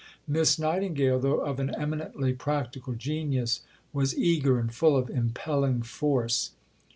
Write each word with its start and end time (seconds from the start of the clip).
Miss 0.27 0.57
Nightingale, 0.57 1.19
though 1.19 1.41
of 1.41 1.59
an 1.59 1.75
eminently 1.77 2.33
practical 2.33 2.93
genius, 2.95 3.61
was 3.93 4.17
eager 4.17 4.57
and 4.57 4.73
full 4.73 4.97
of 4.97 5.11
impelling 5.11 5.83
force. 5.83 6.53